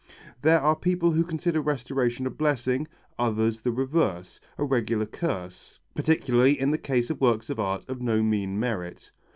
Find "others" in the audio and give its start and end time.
3.19-3.61